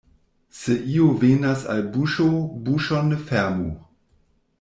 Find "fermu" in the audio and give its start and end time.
3.29-3.71